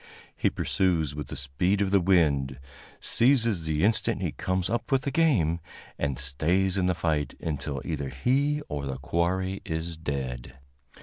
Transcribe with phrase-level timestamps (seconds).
[0.35, 2.57] He pursues with the speed of the wind,
[2.99, 5.59] seizes the instant he comes up with the game,
[5.99, 10.55] and stays in the fight until either he or the quarry is dead.